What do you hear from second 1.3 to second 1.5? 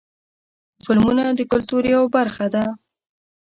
د